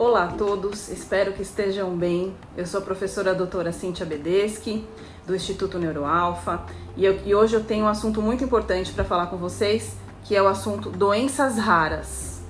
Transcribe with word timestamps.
Olá 0.00 0.24
a 0.24 0.28
todos, 0.28 0.88
espero 0.88 1.34
que 1.34 1.42
estejam 1.42 1.94
bem. 1.94 2.34
Eu 2.56 2.64
sou 2.64 2.80
a 2.80 2.82
professora 2.82 3.34
doutora 3.34 3.70
Cíntia 3.70 4.06
Bedeschi, 4.06 4.82
do 5.26 5.36
Instituto 5.36 5.78
Neuroalfa, 5.78 6.62
e, 6.96 7.04
e 7.04 7.34
hoje 7.34 7.54
eu 7.54 7.62
tenho 7.62 7.84
um 7.84 7.88
assunto 7.88 8.22
muito 8.22 8.42
importante 8.42 8.92
para 8.92 9.04
falar 9.04 9.26
com 9.26 9.36
vocês, 9.36 9.98
que 10.24 10.34
é 10.34 10.40
o 10.40 10.48
assunto 10.48 10.88
doenças 10.88 11.58
raras. 11.58 12.40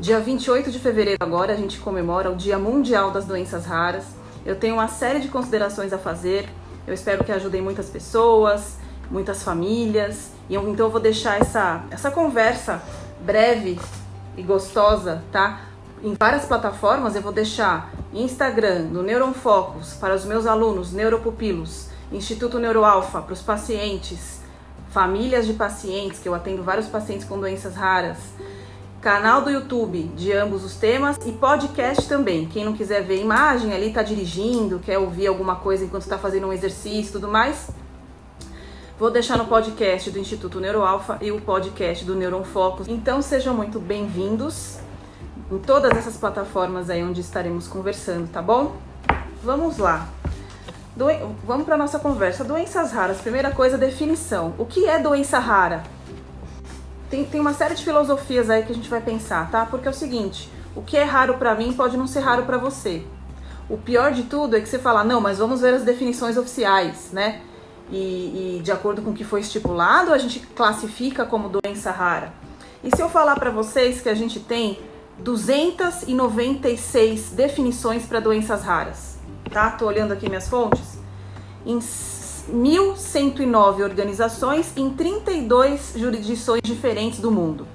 Dia 0.00 0.18
28 0.18 0.70
de 0.70 0.78
fevereiro 0.78 1.18
agora 1.22 1.52
a 1.52 1.56
gente 1.56 1.78
comemora 1.78 2.30
o 2.30 2.34
Dia 2.34 2.58
Mundial 2.58 3.10
das 3.10 3.26
Doenças 3.26 3.66
Raras. 3.66 4.06
Eu 4.46 4.56
tenho 4.56 4.76
uma 4.76 4.88
série 4.88 5.20
de 5.20 5.28
considerações 5.28 5.92
a 5.92 5.98
fazer, 5.98 6.48
eu 6.86 6.94
espero 6.94 7.22
que 7.22 7.32
ajudem 7.32 7.60
muitas 7.60 7.90
pessoas, 7.90 8.78
muitas 9.10 9.42
famílias, 9.42 10.30
e 10.48 10.54
eu, 10.54 10.66
então 10.70 10.86
eu 10.86 10.90
vou 10.90 11.02
deixar 11.02 11.38
essa, 11.38 11.84
essa 11.90 12.10
conversa 12.10 12.82
breve 13.20 13.78
e 14.38 14.42
gostosa, 14.42 15.22
tá? 15.30 15.73
Em 16.04 16.14
várias 16.20 16.44
plataformas 16.44 17.16
eu 17.16 17.22
vou 17.22 17.32
deixar 17.32 17.90
Instagram, 18.12 18.80
no 18.90 19.02
Neuron 19.02 19.32
Focus, 19.32 19.94
para 19.94 20.14
os 20.14 20.26
meus 20.26 20.44
alunos 20.44 20.92
neuropupilos, 20.92 21.88
Instituto 22.12 22.58
Neuroalfa, 22.58 23.22
para 23.22 23.32
os 23.32 23.40
pacientes, 23.40 24.42
famílias 24.90 25.46
de 25.46 25.54
pacientes, 25.54 26.18
que 26.18 26.28
eu 26.28 26.34
atendo 26.34 26.62
vários 26.62 26.88
pacientes 26.88 27.26
com 27.26 27.40
doenças 27.40 27.74
raras, 27.74 28.18
canal 29.00 29.40
do 29.40 29.50
YouTube 29.50 30.02
de 30.14 30.30
ambos 30.34 30.62
os 30.62 30.76
temas 30.76 31.16
e 31.24 31.32
podcast 31.32 32.06
também. 32.06 32.44
Quem 32.48 32.66
não 32.66 32.74
quiser 32.74 33.02
ver 33.02 33.22
imagem 33.22 33.72
ali, 33.72 33.90
tá 33.90 34.02
dirigindo, 34.02 34.80
quer 34.80 34.98
ouvir 34.98 35.26
alguma 35.26 35.56
coisa 35.56 35.86
enquanto 35.86 36.02
está 36.02 36.18
fazendo 36.18 36.48
um 36.48 36.52
exercício 36.52 37.08
e 37.08 37.12
tudo 37.12 37.28
mais, 37.28 37.70
Vou 38.96 39.10
deixar 39.10 39.36
no 39.36 39.46
podcast 39.46 40.08
do 40.08 40.20
Instituto 40.20 40.60
Neuroalfa 40.60 41.18
e 41.20 41.32
o 41.32 41.40
podcast 41.40 42.04
do 42.04 42.14
Neuron 42.14 42.44
Focus. 42.44 42.86
Então 42.86 43.20
sejam 43.20 43.52
muito 43.52 43.80
bem-vindos 43.80 44.83
em 45.50 45.58
todas 45.58 45.96
essas 45.96 46.16
plataformas 46.16 46.90
aí 46.90 47.02
onde 47.02 47.20
estaremos 47.20 47.68
conversando, 47.68 48.28
tá 48.30 48.40
bom? 48.40 48.76
Vamos 49.42 49.78
lá. 49.78 50.08
Doen 50.96 51.34
Vamos 51.44 51.66
para 51.66 51.76
nossa 51.76 51.98
conversa. 51.98 52.44
Doenças 52.44 52.92
raras. 52.92 53.20
Primeira 53.20 53.50
coisa, 53.50 53.76
definição. 53.76 54.54
O 54.58 54.64
que 54.64 54.86
é 54.86 54.98
doença 54.98 55.38
rara? 55.38 55.82
Tem, 57.10 57.24
tem 57.24 57.40
uma 57.40 57.52
série 57.52 57.74
de 57.74 57.84
filosofias 57.84 58.48
aí 58.48 58.62
que 58.62 58.72
a 58.72 58.74
gente 58.74 58.88
vai 58.88 59.00
pensar, 59.00 59.50
tá? 59.50 59.66
Porque 59.66 59.86
é 59.86 59.90
o 59.90 59.94
seguinte: 59.94 60.50
o 60.74 60.82
que 60.82 60.96
é 60.96 61.04
raro 61.04 61.34
para 61.34 61.54
mim 61.54 61.72
pode 61.72 61.96
não 61.96 62.06
ser 62.06 62.20
raro 62.20 62.44
para 62.44 62.56
você. 62.56 63.04
O 63.68 63.76
pior 63.76 64.12
de 64.12 64.24
tudo 64.24 64.56
é 64.56 64.60
que 64.60 64.68
você 64.68 64.78
fala, 64.78 65.02
não, 65.04 65.20
mas 65.20 65.38
vamos 65.38 65.60
ver 65.60 65.74
as 65.74 65.82
definições 65.82 66.36
oficiais, 66.36 67.10
né? 67.12 67.40
e, 67.90 68.56
e 68.58 68.60
de 68.62 68.72
acordo 68.72 69.02
com 69.02 69.10
o 69.10 69.14
que 69.14 69.24
foi 69.24 69.40
estipulado, 69.40 70.12
a 70.12 70.18
gente 70.18 70.40
classifica 70.40 71.24
como 71.24 71.48
doença 71.48 71.90
rara. 71.90 72.32
E 72.82 72.94
se 72.94 73.00
eu 73.00 73.08
falar 73.08 73.34
para 73.36 73.50
vocês 73.50 74.00
que 74.00 74.08
a 74.08 74.14
gente 74.14 74.40
tem 74.40 74.78
296 75.18 77.30
definições 77.30 78.06
para 78.06 78.20
doenças 78.20 78.62
raras, 78.62 79.18
tá? 79.50 79.70
Tô 79.70 79.86
olhando 79.86 80.12
aqui 80.12 80.28
minhas 80.28 80.46
fontes. 80.48 80.98
Em 81.64 81.78
1.109 81.78 83.82
organizações 83.82 84.70
em 84.76 84.90
32 84.90 85.94
jurisdições 85.96 86.60
diferentes 86.62 87.20
do 87.20 87.30
mundo. 87.30 87.66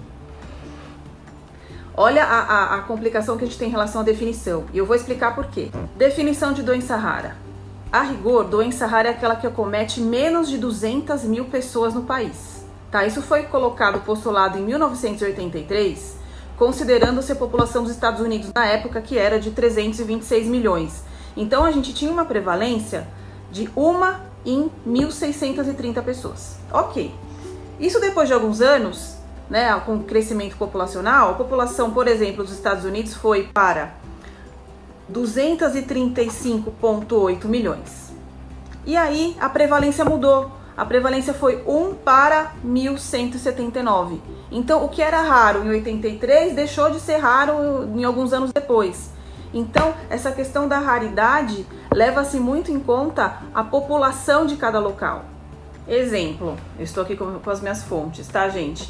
Olha 1.96 2.24
a, 2.24 2.40
a, 2.40 2.76
a 2.76 2.82
complicação 2.84 3.36
que 3.38 3.44
a 3.44 3.48
gente 3.48 3.58
tem 3.58 3.68
em 3.68 3.72
relação 3.72 4.02
à 4.02 4.04
definição. 4.04 4.66
E 4.74 4.78
eu 4.78 4.86
vou 4.86 4.96
explicar 4.96 5.34
por 5.36 5.48
quê. 5.48 5.72
Definição 5.98 6.54
de 6.54 6.64
doença 6.64 6.96
rara 6.96 7.50
a 7.92 8.04
rigor, 8.04 8.44
doença 8.44 8.86
rara 8.86 9.08
é 9.08 9.12
aquela 9.12 9.36
que 9.36 9.48
acomete 9.48 10.00
menos 10.00 10.48
de 10.48 10.60
200 10.60 11.24
mil 11.24 11.46
pessoas 11.46 11.96
no 11.96 12.04
país. 12.04 12.64
Tá? 12.92 13.04
Isso 13.04 13.20
foi 13.20 13.44
colocado, 13.44 14.02
postulado 14.02 14.60
em 14.60 14.62
1983, 14.62 16.19
considerando-se 16.60 17.32
a 17.32 17.36
população 17.36 17.82
dos 17.84 17.94
Estados 17.94 18.20
Unidos 18.20 18.52
na 18.54 18.66
época, 18.66 19.02
que 19.02 19.18
era 19.18 19.40
de 19.40 19.52
326 19.52 20.48
milhões. 20.48 21.06
Então 21.38 21.64
a 21.64 21.72
gente 21.72 21.94
tinha 21.94 22.12
uma 22.12 22.26
prevalência 22.26 23.08
de 23.50 23.70
uma 23.76 24.26
em 24.46 24.70
1.630 24.86 26.04
pessoas. 26.04 26.58
Ok. 26.72 27.16
Isso 27.80 28.00
depois 28.02 28.28
de 28.28 28.34
alguns 28.34 28.60
anos, 28.60 29.16
né, 29.50 29.74
com 29.86 29.96
o 29.96 30.04
crescimento 30.04 30.58
populacional, 30.58 31.30
a 31.32 31.34
população, 31.34 31.92
por 31.92 32.10
exemplo, 32.10 32.44
dos 32.44 32.52
Estados 32.52 32.84
Unidos 32.84 33.14
foi 33.14 33.44
para 33.54 33.94
235,8 35.12 37.46
milhões. 37.46 38.12
E 38.86 38.98
aí 38.98 39.38
a 39.40 39.48
prevalência 39.48 40.04
mudou. 40.04 40.59
A 40.80 40.86
prevalência 40.86 41.34
foi 41.34 41.62
1 41.68 41.96
para 41.96 42.54
1179. 42.64 44.22
Então, 44.50 44.86
o 44.86 44.88
que 44.88 45.02
era 45.02 45.22
raro 45.22 45.62
em 45.66 45.70
83 45.72 46.56
deixou 46.56 46.90
de 46.90 47.02
ser 47.02 47.18
raro 47.18 47.84
em 47.94 48.06
alguns 48.06 48.32
anos 48.32 48.54
depois. 48.54 49.10
Então, 49.54 49.94
essa 50.10 50.32
questão 50.32 50.70
da 50.70 50.80
raridade 50.80 51.66
leva-se 51.94 52.40
muito 52.40 52.72
em 52.72 52.80
conta 52.80 53.40
a 53.54 53.62
população 53.62 54.46
de 54.46 54.56
cada 54.56 54.80
local. 54.80 55.26
Exemplo, 55.86 56.56
eu 56.78 56.86
estou 56.86 57.04
aqui 57.04 57.18
com, 57.18 57.40
com 57.40 57.50
as 57.50 57.60
minhas 57.60 57.84
fontes, 57.84 58.26
tá, 58.30 58.48
gente? 58.48 58.90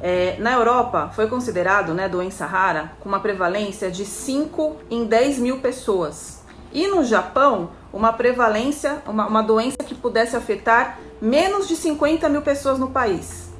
É, 0.00 0.36
na 0.38 0.54
Europa, 0.54 1.10
foi 1.12 1.26
considerado 1.26 1.92
né, 1.92 2.08
doença 2.08 2.46
rara 2.46 2.92
com 2.98 3.10
uma 3.10 3.20
prevalência 3.20 3.90
de 3.90 4.06
5 4.06 4.76
em 4.90 5.04
10 5.04 5.38
mil 5.40 5.60
pessoas. 5.60 6.42
E 6.72 6.86
no 6.86 7.04
Japão, 7.04 7.70
uma 7.92 8.12
prevalência, 8.12 9.02
uma, 9.06 9.26
uma 9.26 9.42
doença 9.42 9.78
que 9.78 9.94
pudesse 9.94 10.34
afetar 10.34 10.98
menos 11.20 11.66
de 11.68 11.76
50 11.76 12.28
mil 12.28 12.42
pessoas 12.42 12.78
no 12.78 12.90
país, 12.90 13.50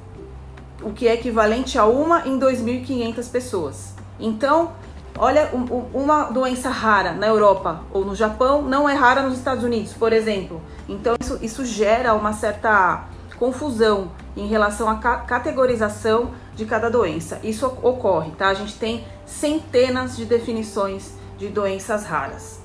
o 0.81 0.91
que 0.91 1.07
é 1.07 1.13
equivalente 1.13 1.77
a 1.77 1.85
uma 1.85 2.27
em 2.27 2.39
2.500 2.39 3.31
pessoas. 3.31 3.93
Então, 4.19 4.73
olha, 5.17 5.49
um, 5.53 5.63
uma 5.93 6.25
doença 6.25 6.69
rara 6.69 7.13
na 7.13 7.27
Europa 7.27 7.81
ou 7.91 8.05
no 8.05 8.15
Japão 8.15 8.61
não 8.61 8.87
é 8.87 8.93
rara 8.93 9.23
nos 9.23 9.37
Estados 9.37 9.63
Unidos, 9.63 9.93
por 9.93 10.13
exemplo. 10.13 10.61
Então, 10.87 11.15
isso, 11.19 11.39
isso 11.41 11.65
gera 11.65 12.13
uma 12.13 12.33
certa 12.33 13.05
confusão 13.37 14.11
em 14.35 14.47
relação 14.47 14.89
à 14.89 14.95
categorização 14.95 16.31
de 16.55 16.65
cada 16.65 16.89
doença. 16.89 17.39
Isso 17.43 17.65
ocorre, 17.83 18.31
tá? 18.31 18.49
A 18.49 18.53
gente 18.53 18.77
tem 18.77 19.05
centenas 19.25 20.15
de 20.15 20.25
definições 20.25 21.13
de 21.37 21.47
doenças 21.47 22.03
raras. 22.03 22.59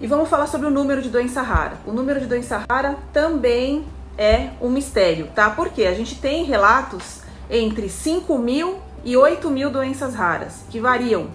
E 0.00 0.06
vamos 0.06 0.28
falar 0.28 0.46
sobre 0.46 0.66
o 0.66 0.70
número 0.70 1.00
de 1.00 1.08
doença 1.08 1.40
rara. 1.40 1.78
O 1.86 1.92
número 1.92 2.20
de 2.20 2.26
doença 2.26 2.62
rara 2.68 2.96
também 3.12 3.84
é 4.18 4.50
um 4.60 4.70
mistério, 4.70 5.28
tá? 5.34 5.50
Porque 5.50 5.84
a 5.84 5.94
gente 5.94 6.16
tem 6.16 6.44
relatos 6.44 7.20
entre 7.50 7.88
5 7.88 8.38
mil 8.38 8.78
e 9.04 9.16
8 9.16 9.50
mil 9.50 9.70
doenças 9.70 10.14
raras, 10.14 10.64
que 10.70 10.80
variam 10.80 11.28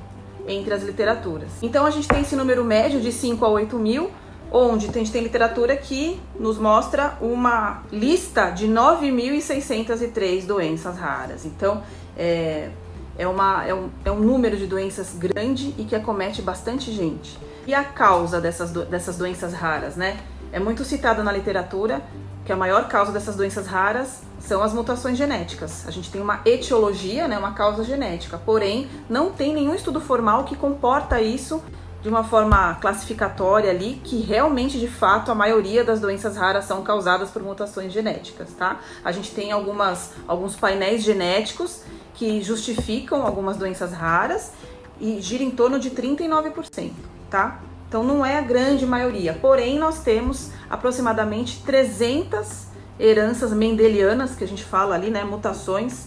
entre 0.47 0.73
as 0.73 0.83
literaturas. 0.83 1.49
Então 1.61 1.85
a 1.85 1.91
gente 1.91 2.07
tem 2.07 2.21
esse 2.21 2.35
número 2.35 2.63
médio 2.63 2.99
de 2.99 3.11
5 3.11 3.43
a 3.45 3.49
8 3.49 3.77
mil, 3.77 4.11
onde 4.51 4.87
a 4.89 4.91
gente 4.91 5.11
tem 5.11 5.23
literatura 5.23 5.77
que 5.77 6.19
nos 6.37 6.57
mostra 6.57 7.17
uma 7.21 7.83
lista 7.91 8.49
de 8.49 8.67
9.603 8.67 10.45
doenças 10.45 10.97
raras. 10.97 11.45
Então, 11.45 11.81
é, 12.17 12.69
é, 13.17 13.25
uma, 13.25 13.65
é, 13.65 13.73
um, 13.73 13.89
é 14.03 14.11
um 14.11 14.19
número 14.19 14.57
de 14.57 14.67
doenças 14.67 15.15
grande 15.17 15.73
e 15.77 15.85
que 15.85 15.95
acomete 15.95 16.41
bastante 16.41 16.91
gente. 16.91 17.39
E 17.65 17.73
a 17.73 17.83
causa 17.83 18.41
dessas, 18.41 18.71
do, 18.71 18.83
dessas 18.83 19.17
doenças 19.17 19.53
raras, 19.53 19.95
né? 19.95 20.19
É 20.51 20.59
muito 20.59 20.83
citada 20.83 21.23
na 21.23 21.31
literatura 21.31 22.01
que 22.45 22.51
a 22.51 22.55
maior 22.55 22.87
causa 22.87 23.11
dessas 23.11 23.35
doenças 23.35 23.67
raras 23.67 24.21
são 24.39 24.63
as 24.63 24.73
mutações 24.73 25.17
genéticas. 25.17 25.87
A 25.87 25.91
gente 25.91 26.09
tem 26.09 26.21
uma 26.21 26.41
etiologia, 26.45 27.27
né, 27.27 27.37
uma 27.37 27.53
causa 27.53 27.83
genética, 27.83 28.37
porém 28.37 28.89
não 29.09 29.31
tem 29.31 29.53
nenhum 29.53 29.75
estudo 29.75 30.01
formal 30.01 30.43
que 30.43 30.55
comporta 30.55 31.21
isso 31.21 31.63
de 32.01 32.09
uma 32.09 32.23
forma 32.23 32.75
classificatória 32.81 33.69
ali 33.69 34.01
que 34.03 34.21
realmente, 34.21 34.79
de 34.79 34.87
fato, 34.87 35.31
a 35.31 35.35
maioria 35.35 35.83
das 35.83 35.99
doenças 35.99 36.35
raras 36.35 36.65
são 36.65 36.81
causadas 36.81 37.29
por 37.29 37.43
mutações 37.43 37.93
genéticas, 37.93 38.51
tá? 38.53 38.79
A 39.05 39.11
gente 39.11 39.31
tem 39.31 39.51
algumas, 39.51 40.11
alguns 40.27 40.55
painéis 40.55 41.03
genéticos 41.03 41.83
que 42.15 42.41
justificam 42.41 43.25
algumas 43.25 43.57
doenças 43.57 43.93
raras 43.93 44.51
e 44.99 45.21
gira 45.21 45.43
em 45.43 45.51
torno 45.51 45.79
de 45.79 45.91
39%, 45.91 46.91
tá? 47.29 47.59
Então 47.91 48.05
não 48.05 48.25
é 48.25 48.37
a 48.37 48.41
grande 48.41 48.85
maioria, 48.85 49.37
porém 49.41 49.77
nós 49.77 49.99
temos 49.99 50.49
aproximadamente 50.69 51.61
300 51.65 52.67
heranças 52.97 53.51
mendelianas, 53.51 54.33
que 54.33 54.45
a 54.45 54.47
gente 54.47 54.63
fala 54.63 54.95
ali, 54.95 55.09
né, 55.09 55.25
mutações 55.25 56.05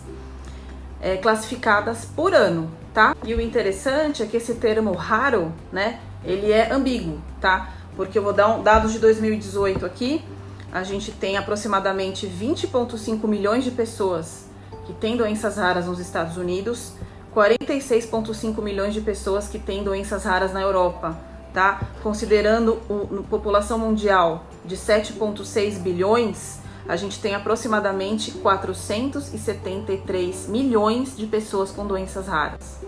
é, 0.98 1.18
classificadas 1.18 2.06
por 2.06 2.32
ano, 2.32 2.70
tá? 2.94 3.14
E 3.22 3.34
o 3.34 3.40
interessante 3.40 4.22
é 4.22 4.26
que 4.26 4.38
esse 4.38 4.54
termo 4.54 4.92
raro, 4.92 5.52
né, 5.70 6.00
ele 6.24 6.50
é 6.50 6.72
ambíguo, 6.72 7.20
tá? 7.38 7.74
Porque 7.94 8.18
eu 8.18 8.22
vou 8.22 8.32
dar 8.32 8.48
um, 8.48 8.62
dados 8.62 8.90
de 8.90 8.98
2018 8.98 9.84
aqui, 9.84 10.24
a 10.72 10.82
gente 10.82 11.12
tem 11.12 11.36
aproximadamente 11.36 12.26
20,5 12.26 13.28
milhões 13.28 13.62
de 13.62 13.70
pessoas 13.70 14.46
que 14.86 14.94
têm 14.94 15.18
doenças 15.18 15.58
raras 15.58 15.84
nos 15.84 15.98
Estados 15.98 16.38
Unidos, 16.38 16.94
46,5 17.36 18.62
milhões 18.62 18.94
de 18.94 19.02
pessoas 19.02 19.48
que 19.48 19.58
têm 19.58 19.84
doenças 19.84 20.24
raras 20.24 20.50
na 20.50 20.62
Europa, 20.62 21.33
tá? 21.54 21.80
Considerando 22.02 22.78
a 22.90 23.22
população 23.30 23.78
mundial 23.78 24.44
de 24.64 24.76
7,6 24.76 25.78
bilhões, 25.78 26.58
a 26.86 26.96
gente 26.96 27.18
tem 27.20 27.34
aproximadamente 27.34 28.32
473 28.32 30.48
milhões 30.48 31.16
de 31.16 31.26
pessoas 31.26 31.70
com 31.70 31.86
doenças 31.86 32.26
raras. 32.26 32.80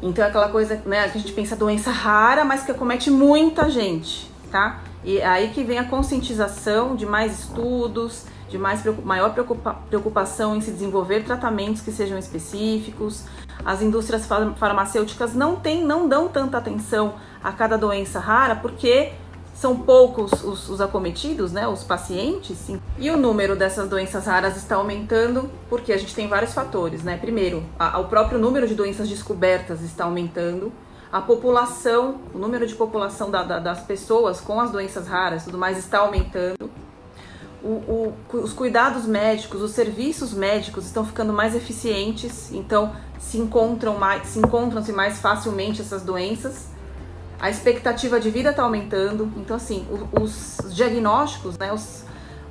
Então 0.00 0.24
é 0.24 0.28
aquela 0.28 0.48
coisa, 0.48 0.80
né, 0.86 1.06
que 1.08 1.18
a 1.18 1.20
gente 1.20 1.32
pensa 1.32 1.54
doença 1.54 1.90
rara, 1.90 2.44
mas 2.44 2.62
que 2.62 2.70
acomete 2.70 3.10
muita 3.10 3.68
gente, 3.68 4.30
tá? 4.50 4.80
E 5.04 5.18
é 5.18 5.26
aí 5.26 5.50
que 5.50 5.62
vem 5.64 5.78
a 5.78 5.84
conscientização 5.84 6.96
de 6.96 7.04
mais 7.04 7.40
estudos, 7.40 8.24
de 8.52 8.58
mais 8.58 8.84
maior 9.02 9.32
preocupa, 9.32 9.74
preocupação 9.88 10.54
em 10.54 10.60
se 10.60 10.70
desenvolver 10.70 11.24
tratamentos 11.24 11.80
que 11.80 11.90
sejam 11.90 12.18
específicos. 12.18 13.24
As 13.64 13.80
indústrias 13.80 14.26
farmacêuticas 14.26 15.34
não 15.34 15.56
têm, 15.56 15.82
não 15.84 16.06
dão 16.06 16.28
tanta 16.28 16.58
atenção 16.58 17.14
a 17.42 17.50
cada 17.50 17.78
doença 17.78 18.20
rara 18.20 18.54
porque 18.54 19.12
são 19.54 19.76
poucos 19.76 20.32
os, 20.44 20.68
os, 20.68 20.80
acometidos, 20.80 21.52
né, 21.52 21.66
os 21.66 21.82
pacientes, 21.84 22.58
sim. 22.58 22.80
e 22.98 23.10
o 23.10 23.16
número 23.16 23.54
dessas 23.54 23.88
doenças 23.88 24.26
raras 24.26 24.56
está 24.56 24.76
aumentando 24.76 25.48
porque 25.68 25.92
a 25.92 25.96
gente 25.96 26.14
tem 26.14 26.26
vários 26.26 26.52
fatores, 26.52 27.02
né? 27.02 27.16
Primeiro, 27.16 27.62
a, 27.78 28.00
o 28.00 28.06
próprio 28.06 28.38
número 28.38 28.66
de 28.66 28.74
doenças 28.74 29.08
descobertas 29.08 29.80
está 29.82 30.04
aumentando, 30.04 30.72
a 31.12 31.20
população, 31.20 32.22
o 32.34 32.38
número 32.38 32.66
de 32.66 32.74
população 32.74 33.30
da, 33.30 33.42
da, 33.42 33.58
das 33.58 33.82
pessoas 33.82 34.40
com 34.40 34.58
as 34.58 34.70
doenças 34.70 35.06
raras, 35.06 35.44
tudo 35.44 35.58
mais 35.58 35.76
está 35.76 35.98
aumentando. 35.98 36.71
O, 37.62 37.68
o, 38.32 38.38
os 38.38 38.52
cuidados 38.52 39.06
médicos, 39.06 39.62
os 39.62 39.70
serviços 39.70 40.34
médicos 40.34 40.84
estão 40.84 41.04
ficando 41.04 41.32
mais 41.32 41.54
eficientes, 41.54 42.52
então 42.52 42.92
se 43.20 43.38
encontram 43.38 43.96
mais, 43.96 44.26
se 44.26 44.40
encontram-se 44.40 44.92
mais 44.92 45.20
facilmente 45.20 45.80
essas 45.80 46.02
doenças 46.02 46.72
a 47.42 47.50
expectativa 47.50 48.20
de 48.20 48.30
vida 48.30 48.50
está 48.50 48.62
aumentando. 48.62 49.30
Então, 49.36 49.56
assim, 49.56 49.84
os, 50.12 50.60
os 50.60 50.72
diagnósticos, 50.72 51.58
né, 51.58 51.72
os, 51.72 52.04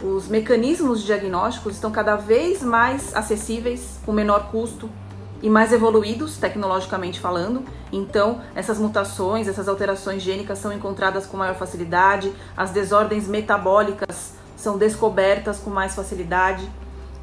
os 0.03 0.27
mecanismos 0.27 1.01
diagnósticos 1.01 1.75
estão 1.75 1.89
cada 1.89 2.17
vez 2.17 2.61
mais 2.61 3.15
acessíveis, 3.15 3.97
com 4.05 4.11
menor 4.11 4.51
custo 4.51 4.89
e 5.41 5.49
mais 5.49 5.71
evoluídos 5.71 6.35
tecnologicamente 6.37 7.21
falando. 7.21 7.63
Então, 7.89 8.41
essas 8.53 8.79
mutações, 8.79 9.47
essas 9.47 9.69
alterações 9.69 10.21
gênicas 10.21 10.59
são 10.59 10.73
encontradas 10.73 11.25
com 11.25 11.37
maior 11.37 11.55
facilidade, 11.55 12.33
as 12.55 12.71
desordens 12.71 13.29
metabólicas 13.29 14.30
são 14.61 14.77
descobertas 14.77 15.57
com 15.57 15.69
mais 15.69 15.95
facilidade. 15.95 16.69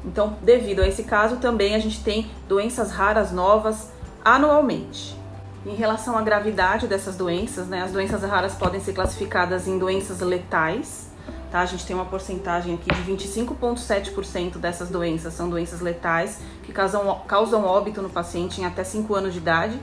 Então, 0.03 0.37
devido 0.41 0.81
a 0.81 0.87
esse 0.87 1.03
caso, 1.03 1.37
também 1.37 1.73
a 1.73 1.79
gente 1.79 2.03
tem 2.03 2.29
doenças 2.47 2.91
raras 2.91 3.31
novas 3.31 3.91
anualmente. 4.23 5.17
Em 5.65 5.75
relação 5.75 6.17
à 6.17 6.21
gravidade 6.21 6.87
dessas 6.87 7.15
doenças, 7.15 7.67
né, 7.67 7.81
as 7.81 7.91
doenças 7.91 8.23
raras 8.23 8.55
podem 8.55 8.79
ser 8.79 8.93
classificadas 8.93 9.67
em 9.67 9.77
doenças 9.77 10.19
letais. 10.19 11.09
Tá? 11.49 11.61
A 11.61 11.65
gente 11.65 11.85
tem 11.85 11.95
uma 11.95 12.05
porcentagem 12.05 12.75
aqui 12.75 12.93
de 12.93 13.11
25,7% 13.11 14.57
dessas 14.57 14.89
doenças 14.89 15.33
são 15.33 15.49
doenças 15.49 15.81
letais, 15.81 16.39
que 16.63 16.71
causam, 16.71 17.21
causam 17.27 17.65
óbito 17.65 18.01
no 18.01 18.09
paciente 18.09 18.61
em 18.61 18.65
até 18.65 18.83
5 18.83 19.15
anos 19.15 19.33
de 19.33 19.39
idade 19.39 19.79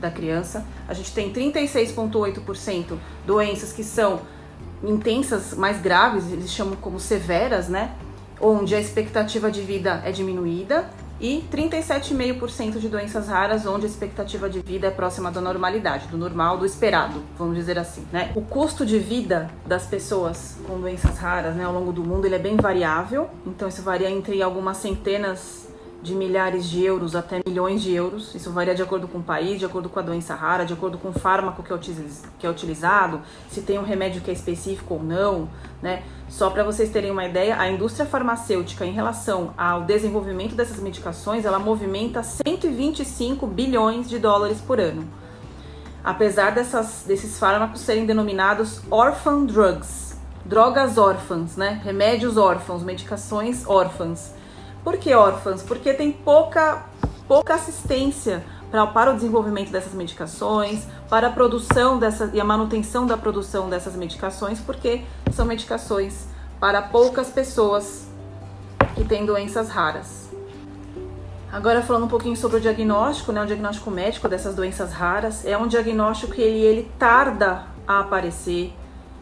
da 0.00 0.10
criança. 0.10 0.64
A 0.86 0.94
gente 0.94 1.12
tem 1.12 1.32
36,8% 1.32 2.96
doenças 3.26 3.72
que 3.72 3.82
são 3.82 4.20
intensas, 4.82 5.54
mais 5.54 5.80
graves, 5.80 6.30
eles 6.32 6.50
chamam 6.50 6.76
como 6.76 7.00
severas, 7.00 7.68
né? 7.68 7.92
Onde 8.40 8.74
a 8.74 8.80
expectativa 8.80 9.50
de 9.50 9.60
vida 9.62 10.02
é 10.04 10.12
diminuída 10.12 10.88
e 11.20 11.44
37,5% 11.52 12.78
de 12.78 12.88
doenças 12.88 13.26
raras 13.26 13.66
onde 13.66 13.86
a 13.86 13.88
expectativa 13.88 14.48
de 14.48 14.60
vida 14.60 14.86
é 14.86 14.90
próxima 14.90 15.30
da 15.30 15.40
normalidade, 15.40 16.06
do 16.06 16.16
normal, 16.16 16.58
do 16.58 16.64
esperado, 16.64 17.22
vamos 17.36 17.56
dizer 17.56 17.78
assim, 17.78 18.06
né? 18.12 18.30
O 18.36 18.42
custo 18.42 18.86
de 18.86 18.98
vida 18.98 19.50
das 19.66 19.86
pessoas 19.86 20.56
com 20.66 20.80
doenças 20.80 21.18
raras, 21.18 21.56
né, 21.56 21.64
ao 21.64 21.72
longo 21.72 21.92
do 21.92 22.04
mundo, 22.04 22.24
ele 22.24 22.36
é 22.36 22.38
bem 22.38 22.56
variável, 22.56 23.28
então 23.44 23.68
isso 23.68 23.82
varia 23.82 24.08
entre 24.08 24.40
algumas 24.42 24.76
centenas 24.76 25.68
de 26.00 26.14
milhares 26.14 26.64
de 26.66 26.84
euros 26.84 27.16
até 27.16 27.40
milhões 27.44 27.82
de 27.82 27.92
euros. 27.92 28.34
Isso 28.34 28.50
varia 28.52 28.74
de 28.74 28.82
acordo 28.82 29.08
com 29.08 29.18
o 29.18 29.22
país, 29.22 29.58
de 29.58 29.64
acordo 29.64 29.88
com 29.88 29.98
a 29.98 30.02
doença 30.02 30.34
rara, 30.34 30.64
de 30.64 30.72
acordo 30.72 30.96
com 30.96 31.08
o 31.08 31.12
fármaco 31.12 31.62
que 31.62 31.72
é, 31.72 31.78
que 32.38 32.46
é 32.46 32.50
utilizado, 32.50 33.20
se 33.50 33.62
tem 33.62 33.78
um 33.78 33.82
remédio 33.82 34.20
que 34.20 34.30
é 34.30 34.34
específico 34.34 34.94
ou 34.94 35.02
não, 35.02 35.48
né? 35.82 36.02
Só 36.28 36.50
para 36.50 36.62
vocês 36.62 36.90
terem 36.90 37.10
uma 37.10 37.24
ideia, 37.24 37.58
a 37.58 37.68
indústria 37.68 38.06
farmacêutica 38.06 38.84
em 38.84 38.92
relação 38.92 39.52
ao 39.56 39.82
desenvolvimento 39.82 40.54
dessas 40.54 40.78
medicações, 40.78 41.44
ela 41.44 41.58
movimenta 41.58 42.22
125 42.22 43.46
bilhões 43.46 44.08
de 44.08 44.18
dólares 44.18 44.60
por 44.60 44.78
ano. 44.78 45.04
Apesar 46.04 46.50
dessas, 46.50 47.04
desses 47.06 47.38
fármacos 47.38 47.80
serem 47.80 48.06
denominados 48.06 48.80
orphan 48.90 49.44
drugs, 49.44 50.16
drogas 50.44 50.96
órfãs, 50.96 51.56
né? 51.56 51.80
Remédios 51.82 52.36
órfãos, 52.36 52.82
medicações 52.82 53.66
órfãs 53.66 54.37
por 54.84 54.96
que 54.96 55.14
órfãs? 55.14 55.62
Porque 55.62 55.92
tem 55.92 56.12
pouca, 56.12 56.86
pouca 57.26 57.54
assistência 57.54 58.44
pra, 58.70 58.86
para 58.86 59.10
o 59.12 59.14
desenvolvimento 59.14 59.70
dessas 59.70 59.92
medicações, 59.92 60.86
para 61.08 61.28
a 61.28 61.30
produção 61.30 61.98
dessa, 61.98 62.30
e 62.32 62.40
a 62.40 62.44
manutenção 62.44 63.06
da 63.06 63.16
produção 63.16 63.68
dessas 63.68 63.94
medicações, 63.96 64.60
porque 64.60 65.02
são 65.32 65.46
medicações 65.46 66.26
para 66.60 66.82
poucas 66.82 67.28
pessoas 67.28 68.08
que 68.94 69.04
têm 69.04 69.24
doenças 69.24 69.68
raras. 69.68 70.28
Agora 71.50 71.82
falando 71.82 72.04
um 72.04 72.08
pouquinho 72.08 72.36
sobre 72.36 72.58
o 72.58 72.60
diagnóstico, 72.60 73.32
né, 73.32 73.42
o 73.42 73.46
diagnóstico 73.46 73.90
médico 73.90 74.28
dessas 74.28 74.54
doenças 74.54 74.92
raras, 74.92 75.46
é 75.46 75.56
um 75.56 75.66
diagnóstico 75.66 76.32
que 76.32 76.42
ele, 76.42 76.58
ele 76.58 76.92
tarda 76.98 77.64
a 77.86 78.00
aparecer, 78.00 78.74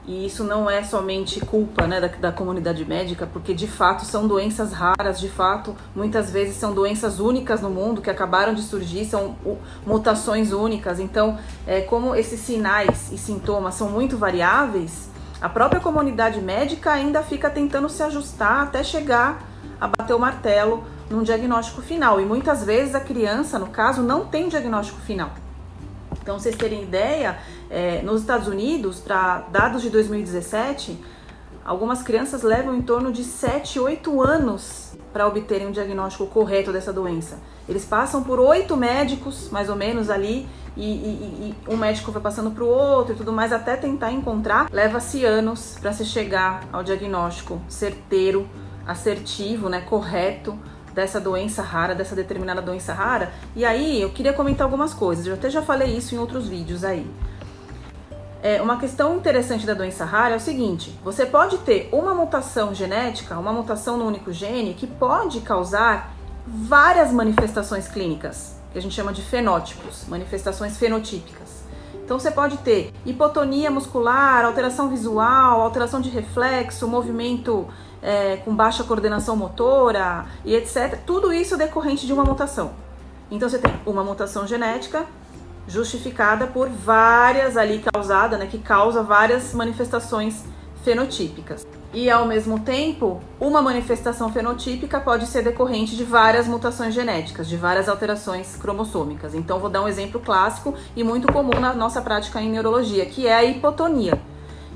e 0.07 0.25
isso 0.25 0.45
não 0.45 0.71
é 0.71 0.85
somente 0.85 1.41
culpa 1.41 1.87
né, 1.87 2.01
da, 2.01 2.07
da, 2.07 2.33
comunidade 2.33 2.85
médica, 2.85 3.27
porque 3.27 3.53
de 3.53 3.67
fato 3.67 4.05
são 4.05 4.29
doenças 4.29 4.73
raras, 4.73 5.19
de 5.19 5.29
fato, 5.29 5.75
muitas 5.97 6.31
vezes 6.31 6.57
são 6.57 6.73
doenças 6.73 7.19
únicas 7.19 7.61
no 7.61 7.71
mundo 7.71 8.01
que 8.01 8.09
acabaram 8.09 8.55
de 8.55 8.63
surgir, 8.63 9.05
são 9.05 9.37
mutações 9.85 10.53
únicas. 10.53 11.01
Então, 11.01 11.39
é, 11.67 11.81
como 11.81 12.15
esses 12.15 12.39
sinais 12.39 13.11
e 13.11 13.19
sintomas 13.19 13.75
são 13.75 13.91
muito 13.91 14.17
variáveis, 14.17 15.11
a 15.41 15.49
própria 15.49 15.81
comunidade 15.81 16.41
médica 16.41 16.93
ainda 16.93 17.23
fica 17.23 17.51
tentando 17.51 17.89
se 17.89 18.03
ajustar 18.03 18.63
até 18.63 18.85
chegar 18.85 19.43
a 19.81 19.89
bater 19.89 20.15
o 20.15 20.19
martelo 20.21 20.85
num 21.11 21.25
diagnóstico 21.25 21.83
final. 21.83 22.21
E 22.21 22.25
muitas 22.25 22.65
vezes 22.65 22.95
a 22.95 23.01
criança, 23.01 23.59
no 23.59 23.67
caso, 23.67 24.03
não 24.03 24.25
tem 24.27 24.49
diagnóstico 24.49 25.01
final. 25.01 25.31
Então, 26.23 26.39
vocês 26.39 26.57
terem 26.57 26.83
ideia, 26.83 27.39
é, 27.71 28.03
nos 28.03 28.21
Estados 28.21 28.49
Unidos, 28.49 29.01
para 29.01 29.41
dados 29.51 29.83
de 29.83 29.91
2017, 29.91 30.99
algumas 31.65 32.03
crianças 32.03 32.43
levam 32.43 32.75
em 32.75 32.83
torno 32.83 33.11
de 33.13 33.25
7, 33.25 33.81
8 33.81 34.23
anos 34.23 34.97
para 35.13 35.27
obterem 35.27 35.67
um 35.67 35.73
diagnóstico 35.73 36.27
correto 36.27 36.73
dessa 36.73 36.93
doença. 36.93 37.39
Eles 37.69 37.85
passam 37.85 38.23
por 38.23 38.39
oito 38.39 38.77
médicos, 38.77 39.49
mais 39.51 39.69
ou 39.69 39.75
menos, 39.75 40.09
ali, 40.09 40.47
e, 40.77 40.85
e, 40.85 41.55
e 41.67 41.73
um 41.73 41.77
médico 41.77 42.13
vai 42.13 42.23
passando 42.23 42.51
para 42.51 42.63
o 42.63 42.69
outro 42.69 43.15
e 43.15 43.17
tudo 43.17 43.33
mais, 43.33 43.53
até 43.53 43.77
tentar 43.77 44.13
encontrar. 44.13 44.69
Leva-se 44.71 45.25
anos 45.25 45.77
para 45.81 45.93
se 45.93 46.05
chegar 46.05 46.65
ao 46.73 46.85
diagnóstico 46.85 47.61
certeiro, 47.69 48.49
assertivo, 48.87 49.69
né, 49.69 49.81
correto 49.81 50.57
dessa 50.95 51.21
doença 51.21 51.63
rara, 51.63 51.95
dessa 51.95 52.15
determinada 52.15 52.63
doença 52.63 52.95
rara. 52.95 53.33
E 53.55 53.65
aí 53.65 54.01
eu 54.01 54.11
queria 54.11 54.33
comentar 54.33 54.65
algumas 54.65 54.95
coisas, 54.95 55.27
eu 55.27 55.35
até 55.35 55.51
já 55.51 55.63
falei 55.63 55.97
isso 55.97 56.15
em 56.15 56.19
outros 56.19 56.47
vídeos 56.47 56.85
aí. 56.85 57.07
É, 58.43 58.61
uma 58.61 58.79
questão 58.79 59.17
interessante 59.17 59.67
da 59.67 59.75
doença 59.75 60.05
rara 60.05 60.35
é 60.35 60.37
o 60.37 60.41
seguinte: 60.41 60.97
você 61.03 61.25
pode 61.25 61.59
ter 61.59 61.89
uma 61.93 62.15
mutação 62.15 62.75
genética, 62.75 63.39
uma 63.39 63.53
mutação 63.53 63.97
no 63.97 64.07
único 64.07 64.33
gene, 64.33 64.75
que 64.75 64.87
pode 64.87 65.41
causar 65.41 66.15
várias 66.47 67.11
manifestações 67.11 67.89
clínicas, 67.89 68.57
que 68.73 68.79
a 68.79 68.83
gente 68.83 68.95
chama 68.95 69.13
de 69.13 69.23
fenótipos, 69.23 70.05
manifestações 70.07 70.77
fenotípicas. 70.77 71.65
Então 72.05 72.21
você 72.21 72.31
pode 72.31 72.59
ter 72.59 72.93
hipotonia 73.05 73.69
muscular, 73.69 74.45
alteração 74.45 74.89
visual, 74.89 75.61
alteração 75.61 76.01
de 76.01 76.09
reflexo, 76.09 76.87
movimento 76.87 77.67
é, 78.01 78.37
com 78.37 78.55
baixa 78.55 78.85
coordenação 78.85 79.35
motora 79.35 80.25
e 80.45 80.55
etc. 80.55 81.01
Tudo 81.05 81.33
isso 81.33 81.57
decorrente 81.57 82.07
de 82.07 82.13
uma 82.13 82.23
mutação. 82.23 82.75
Então 83.29 83.49
você 83.49 83.59
tem 83.59 83.73
uma 83.85 84.05
mutação 84.05 84.47
genética 84.47 85.05
justificada 85.69 86.47
por 86.47 86.69
várias 86.69 87.57
ali 87.57 87.83
causada, 87.93 88.39
né, 88.39 88.47
que 88.47 88.59
causa 88.59 89.03
várias 89.03 89.53
manifestações 89.53 90.45
fenotípicas. 90.85 91.67
E 91.93 92.11
ao 92.11 92.27
mesmo 92.27 92.61
tempo, 92.61 93.21
uma 93.41 93.63
manifestação 93.63 94.31
fenotípica 94.31 95.01
pode 95.01 95.27
ser 95.27 95.43
decorrente 95.43 95.97
de 95.97 96.05
várias 96.05 96.47
mutações 96.47 96.95
genéticas, 96.95 97.49
de 97.49 97.57
várias 97.57 97.89
alterações 97.89 98.55
cromossômicas. 98.57 99.35
Então, 99.35 99.59
vou 99.59 99.71
dar 99.71 99.83
um 99.83 99.89
exemplo 99.89 100.21
clássico 100.21 100.75
e 100.95 101.03
muito 101.03 101.33
comum 101.33 101.59
na 101.59 101.73
nossa 101.73 102.03
prática 102.03 102.41
em 102.41 102.51
neurologia, 102.51 103.07
que 103.07 103.27
é 103.27 103.35
a 103.35 103.45
hipotonia. 103.45 104.21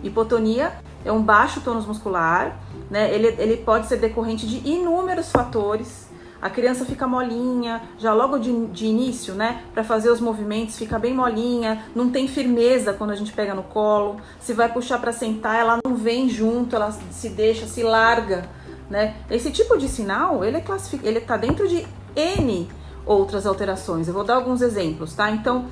Hipotonia 0.02 0.73
é 1.04 1.12
um 1.12 1.23
baixo 1.23 1.61
tônus 1.61 1.87
muscular, 1.87 2.56
né? 2.90 3.12
Ele, 3.14 3.28
ele 3.38 3.56
pode 3.59 3.87
ser 3.87 3.99
decorrente 3.99 4.47
de 4.47 4.66
inúmeros 4.68 5.30
fatores. 5.30 6.10
A 6.40 6.49
criança 6.49 6.85
fica 6.85 7.06
molinha, 7.06 7.82
já 7.99 8.14
logo 8.14 8.38
de, 8.38 8.66
de 8.68 8.87
início, 8.87 9.35
né? 9.35 9.62
Para 9.75 9.85
fazer 9.85 10.11
os 10.11 10.20
movimentos, 10.20 10.78
fica 10.78 10.99
bem 10.99 11.14
molinha, 11.14 11.85
não 11.94 12.11
tem 12.11 12.26
firmeza 12.26 12.92
quando 12.94 13.11
a 13.11 13.16
gente 13.16 13.32
pega 13.32 13.54
no 13.54 13.62
colo. 13.62 14.16
Se 14.40 14.52
vai 14.52 14.73
puxar 14.73 14.99
para 14.99 15.12
sentar, 15.12 15.59
ela 15.59 15.78
não 15.85 15.94
vem 15.94 16.28
junto, 16.28 16.75
ela 16.75 16.90
se 16.92 17.28
deixa, 17.28 17.66
se 17.66 17.82
larga, 17.82 18.49
né? 18.88 19.16
Esse 19.30 19.50
tipo 19.50 19.76
de 19.76 19.88
sinal, 19.88 20.44
ele 20.44 20.56
é 20.56 20.61
classific... 20.61 21.06
ele 21.06 21.20
tá 21.20 21.37
dentro 21.37 21.68
de 21.68 21.87
N 22.16 22.68
outras 23.04 23.47
alterações. 23.47 24.09
Eu 24.09 24.14
vou 24.14 24.25
dar 24.25 24.37
alguns 24.37 24.62
exemplos, 24.62 25.14
tá? 25.14 25.30
Então, 25.30 25.66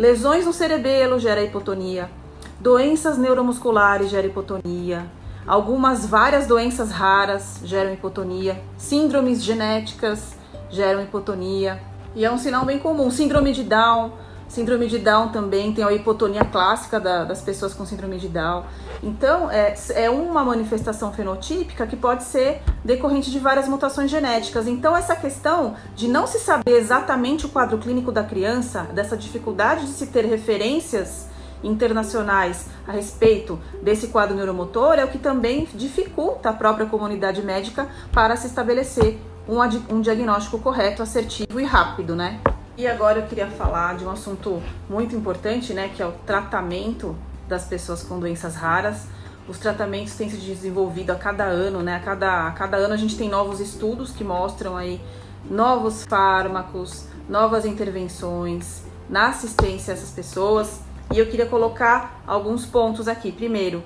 Lesões 0.00 0.46
no 0.46 0.52
cerebelo 0.52 1.18
gera 1.18 1.42
hipotonia. 1.42 2.08
Doenças 2.60 3.18
neuromusculares 3.18 4.08
gera 4.08 4.26
hipotonia. 4.26 5.04
Algumas 5.46 6.06
várias 6.06 6.46
doenças 6.46 6.90
raras 6.90 7.60
geram 7.64 7.92
hipotonia. 7.92 8.60
Síndromes 8.76 9.42
genéticas 9.42 10.36
geram 10.68 11.02
hipotonia. 11.02 11.80
E 12.14 12.24
é 12.24 12.30
um 12.30 12.38
sinal 12.38 12.64
bem 12.64 12.78
comum. 12.78 13.10
Síndrome 13.10 13.52
de 13.52 13.62
Down, 13.62 14.12
Síndrome 14.50 14.88
de 14.88 14.98
Down 14.98 15.28
também 15.28 15.72
tem 15.72 15.84
a 15.84 15.92
hipotonia 15.92 16.44
clássica 16.44 16.98
da, 16.98 17.22
das 17.22 17.40
pessoas 17.40 17.72
com 17.72 17.86
síndrome 17.86 18.18
de 18.18 18.28
Down. 18.28 18.64
Então, 19.00 19.48
é, 19.48 19.76
é 19.94 20.10
uma 20.10 20.44
manifestação 20.44 21.12
fenotípica 21.12 21.86
que 21.86 21.94
pode 21.94 22.24
ser 22.24 22.60
decorrente 22.84 23.30
de 23.30 23.38
várias 23.38 23.68
mutações 23.68 24.10
genéticas. 24.10 24.66
Então, 24.66 24.96
essa 24.96 25.14
questão 25.14 25.76
de 25.94 26.08
não 26.08 26.26
se 26.26 26.40
saber 26.40 26.72
exatamente 26.72 27.46
o 27.46 27.48
quadro 27.48 27.78
clínico 27.78 28.10
da 28.10 28.24
criança, 28.24 28.88
dessa 28.92 29.16
dificuldade 29.16 29.86
de 29.86 29.92
se 29.92 30.08
ter 30.08 30.24
referências 30.24 31.29
internacionais 31.62 32.66
a 32.86 32.92
respeito 32.92 33.58
desse 33.82 34.08
quadro 34.08 34.34
neuromotor, 34.34 34.94
é 34.94 35.04
o 35.04 35.08
que 35.08 35.18
também 35.18 35.68
dificulta 35.74 36.50
a 36.50 36.52
própria 36.52 36.86
comunidade 36.86 37.42
médica 37.42 37.88
para 38.12 38.36
se 38.36 38.46
estabelecer 38.46 39.18
um, 39.48 39.58
um 39.94 40.00
diagnóstico 40.00 40.58
correto, 40.58 41.02
assertivo 41.02 41.60
e 41.60 41.64
rápido, 41.64 42.14
né? 42.14 42.40
E 42.76 42.86
agora 42.86 43.18
eu 43.18 43.26
queria 43.26 43.48
falar 43.48 43.96
de 43.96 44.04
um 44.04 44.10
assunto 44.10 44.62
muito 44.88 45.14
importante, 45.14 45.74
né, 45.74 45.90
que 45.94 46.02
é 46.02 46.06
o 46.06 46.12
tratamento 46.24 47.14
das 47.46 47.64
pessoas 47.66 48.02
com 48.02 48.18
doenças 48.18 48.54
raras. 48.54 49.06
Os 49.48 49.58
tratamentos 49.58 50.14
têm 50.14 50.30
se 50.30 50.36
desenvolvido 50.36 51.10
a 51.10 51.16
cada 51.16 51.44
ano, 51.44 51.82
né? 51.82 51.96
A 51.96 52.00
cada, 52.00 52.46
a 52.46 52.52
cada 52.52 52.76
ano 52.76 52.94
a 52.94 52.96
gente 52.96 53.16
tem 53.16 53.28
novos 53.28 53.60
estudos 53.60 54.12
que 54.12 54.22
mostram 54.22 54.76
aí 54.76 55.00
novos 55.50 56.04
fármacos, 56.04 57.06
novas 57.28 57.64
intervenções 57.64 58.82
na 59.08 59.28
assistência 59.28 59.92
a 59.92 59.96
essas 59.96 60.10
pessoas. 60.10 60.80
E 61.12 61.18
eu 61.18 61.26
queria 61.26 61.46
colocar 61.46 62.22
alguns 62.26 62.64
pontos 62.64 63.08
aqui. 63.08 63.32
Primeiro, 63.32 63.82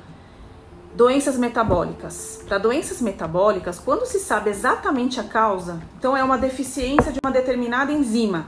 doenças 0.94 1.36
metabólicas. 1.36 2.42
Para 2.46 2.58
doenças 2.58 3.00
metabólicas, 3.00 3.78
quando 3.78 4.06
se 4.06 4.18
sabe 4.18 4.50
exatamente 4.50 5.18
a 5.18 5.24
causa, 5.24 5.80
então 5.98 6.16
é 6.16 6.22
uma 6.22 6.36
deficiência 6.36 7.12
de 7.12 7.18
uma 7.24 7.32
determinada 7.32 7.92
enzima 7.92 8.46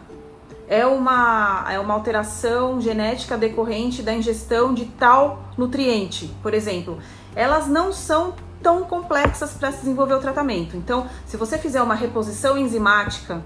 é 0.69 0.85
uma, 0.85 1.65
é 1.71 1.79
uma 1.79 1.95
alteração 1.95 2.81
genética 2.81 3.37
decorrente 3.37 4.03
da 4.03 4.13
ingestão 4.13 4.75
de 4.75 4.87
tal 4.87 5.45
nutriente, 5.57 6.35
por 6.43 6.53
exemplo. 6.53 6.99
Elas 7.35 7.69
não 7.69 7.93
são 7.93 8.35
tão 8.63 8.83
complexas 8.85 9.53
para 9.53 9.71
se 9.71 9.79
desenvolver 9.79 10.15
o 10.15 10.21
tratamento. 10.21 10.77
Então, 10.77 11.07
se 11.25 11.37
você 11.37 11.57
fizer 11.57 11.81
uma 11.83 11.95
reposição 11.95 12.59
enzimática 12.59 13.43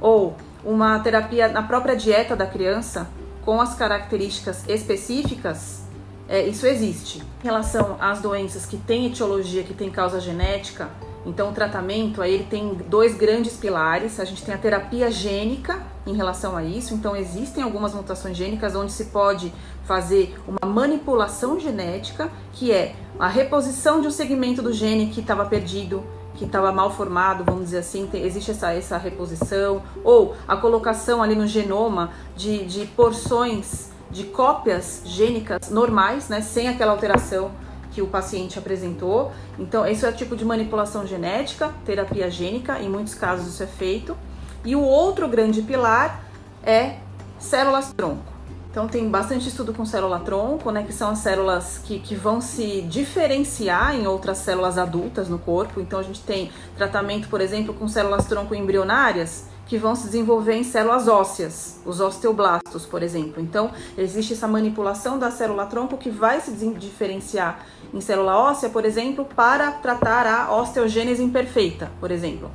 ou 0.00 0.36
uma 0.64 0.98
terapia 1.00 1.48
na 1.48 1.62
própria 1.62 1.96
dieta 1.96 2.36
da 2.36 2.46
criança 2.46 3.08
com 3.44 3.60
as 3.60 3.74
características 3.74 4.64
específicas, 4.68 5.82
é, 6.28 6.46
isso 6.46 6.66
existe. 6.66 7.18
Em 7.42 7.44
relação 7.44 7.96
às 8.00 8.20
doenças 8.20 8.66
que 8.66 8.76
têm 8.76 9.06
etiologia, 9.06 9.62
que 9.62 9.74
têm 9.74 9.90
causa 9.90 10.20
genética, 10.20 10.90
então, 11.24 11.50
o 11.50 11.52
tratamento 11.52 12.22
aí 12.22 12.34
ele 12.34 12.44
tem 12.44 12.74
dois 12.88 13.14
grandes 13.14 13.56
pilares. 13.56 14.18
A 14.18 14.24
gente 14.24 14.42
tem 14.42 14.54
a 14.54 14.58
terapia 14.58 15.10
gênica 15.10 15.82
em 16.06 16.14
relação 16.14 16.56
a 16.56 16.64
isso. 16.64 16.94
Então, 16.94 17.14
existem 17.14 17.62
algumas 17.62 17.94
mutações 17.94 18.36
gênicas 18.36 18.74
onde 18.74 18.92
se 18.92 19.06
pode 19.06 19.52
fazer 19.84 20.34
uma 20.46 20.72
manipulação 20.72 21.60
genética, 21.60 22.30
que 22.52 22.72
é 22.72 22.94
a 23.18 23.28
reposição 23.28 24.00
de 24.00 24.08
um 24.08 24.10
segmento 24.10 24.62
do 24.62 24.72
gene 24.72 25.08
que 25.08 25.20
estava 25.20 25.44
perdido, 25.44 26.02
que 26.40 26.46
estava 26.46 26.72
mal 26.72 26.90
formado, 26.90 27.44
vamos 27.44 27.64
dizer 27.64 27.80
assim, 27.80 28.06
tem, 28.06 28.24
existe 28.24 28.50
essa, 28.50 28.72
essa 28.72 28.96
reposição, 28.96 29.82
ou 30.02 30.34
a 30.48 30.56
colocação 30.56 31.22
ali 31.22 31.34
no 31.34 31.46
genoma 31.46 32.12
de, 32.34 32.64
de 32.64 32.86
porções 32.86 33.90
de 34.10 34.24
cópias 34.24 35.02
gênicas 35.04 35.68
normais, 35.68 36.30
né, 36.30 36.40
sem 36.40 36.66
aquela 36.66 36.92
alteração 36.92 37.50
que 37.92 38.00
o 38.00 38.06
paciente 38.06 38.58
apresentou. 38.58 39.30
Então, 39.58 39.86
esse 39.86 40.02
é 40.06 40.08
o 40.08 40.12
tipo 40.14 40.34
de 40.34 40.42
manipulação 40.42 41.06
genética, 41.06 41.74
terapia 41.84 42.30
gênica, 42.30 42.80
em 42.80 42.88
muitos 42.88 43.14
casos 43.14 43.46
isso 43.46 43.62
é 43.62 43.66
feito. 43.66 44.16
E 44.64 44.74
o 44.74 44.80
outro 44.80 45.28
grande 45.28 45.60
pilar 45.60 46.22
é 46.62 46.96
células 47.38 47.92
tronco. 47.92 48.29
Então 48.70 48.86
tem 48.86 49.08
bastante 49.08 49.48
estudo 49.48 49.74
com 49.74 49.84
célula 49.84 50.20
tronco, 50.20 50.70
né, 50.70 50.84
que 50.84 50.92
são 50.92 51.10
as 51.10 51.18
células 51.18 51.78
que, 51.78 51.98
que 51.98 52.14
vão 52.14 52.40
se 52.40 52.82
diferenciar 52.82 53.96
em 53.96 54.06
outras 54.06 54.38
células 54.38 54.78
adultas 54.78 55.28
no 55.28 55.40
corpo. 55.40 55.80
Então 55.80 55.98
a 55.98 56.02
gente 56.04 56.20
tem 56.20 56.52
tratamento, 56.76 57.28
por 57.28 57.40
exemplo, 57.40 57.74
com 57.74 57.88
células 57.88 58.26
tronco 58.26 58.54
embrionárias, 58.54 59.46
que 59.66 59.78
vão 59.78 59.94
se 59.94 60.06
desenvolver 60.06 60.54
em 60.54 60.64
células 60.64 61.06
ósseas, 61.06 61.80
os 61.86 62.00
osteoblastos, 62.00 62.84
por 62.86 63.04
exemplo. 63.04 63.40
Então, 63.40 63.70
existe 63.96 64.32
essa 64.32 64.48
manipulação 64.48 65.16
da 65.16 65.30
célula 65.30 65.64
tronco 65.64 65.96
que 65.96 66.10
vai 66.10 66.40
se 66.40 66.50
diferenciar 66.50 67.64
em 67.94 68.00
célula 68.00 68.36
óssea, 68.36 68.68
por 68.68 68.84
exemplo, 68.84 69.24
para 69.24 69.70
tratar 69.70 70.26
a 70.26 70.52
osteogênese 70.56 71.22
imperfeita, 71.22 71.88
por 72.00 72.10
exemplo, 72.10 72.50